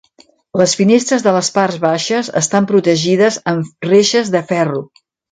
[0.59, 4.81] Les finestres de les parts baixes estan protegides amb reixes de ferro.